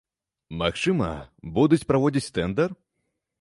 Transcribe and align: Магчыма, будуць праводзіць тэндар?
Магчыма, 0.61 1.09
будуць 1.59 1.83
праводзіць 1.93 2.33
тэндар? 2.39 2.75